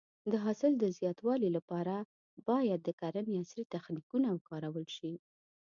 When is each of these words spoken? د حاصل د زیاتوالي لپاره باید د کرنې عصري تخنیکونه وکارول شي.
د 0.31 0.33
حاصل 0.43 0.71
د 0.79 0.85
زیاتوالي 0.97 1.49
لپاره 1.57 1.95
باید 2.49 2.79
د 2.83 2.89
کرنې 3.01 3.33
عصري 3.41 3.63
تخنیکونه 3.73 4.27
وکارول 4.31 4.85
شي. 4.97 5.13